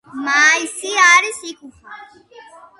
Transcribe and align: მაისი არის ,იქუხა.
მაისი 0.27 0.95
არის 1.09 1.39
,იქუხა. 1.53 2.01